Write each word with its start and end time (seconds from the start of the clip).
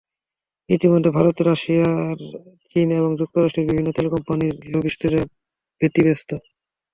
ইতিমধ্যে 0.69 1.09
ভারত, 1.17 1.37
রাশিয়া, 1.41 1.87
চীন 2.69 2.87
এবং 2.91 3.11
যুক্তরাষ্ট্রের 3.19 3.67
বিভিন্ন 3.69 3.89
তেল 3.93 4.07
কোম্পানির 4.13 4.53
লবিস্টরা 4.71 5.21
ব্যতিব্যস্ত। 5.81 6.29